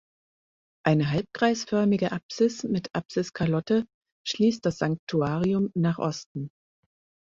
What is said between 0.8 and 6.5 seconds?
Eine halbkreisförmige Apsis mit Apsiskalotte schließt das Sanktuarium nach Osten.